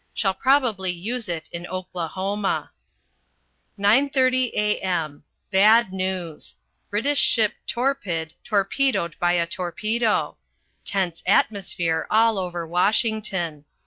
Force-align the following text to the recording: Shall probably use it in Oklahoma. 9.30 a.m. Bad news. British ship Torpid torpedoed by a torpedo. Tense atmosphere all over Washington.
Shall 0.15 0.33
probably 0.33 0.89
use 0.89 1.29
it 1.29 1.47
in 1.51 1.67
Oklahoma. 1.67 2.71
9.30 3.77 4.51
a.m. 4.53 5.23
Bad 5.51 5.93
news. 5.93 6.55
British 6.89 7.19
ship 7.19 7.53
Torpid 7.67 8.33
torpedoed 8.43 9.15
by 9.19 9.33
a 9.33 9.45
torpedo. 9.45 10.37
Tense 10.83 11.21
atmosphere 11.27 12.07
all 12.09 12.39
over 12.39 12.65
Washington. 12.65 13.65